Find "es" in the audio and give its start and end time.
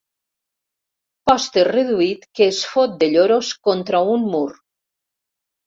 2.55-2.63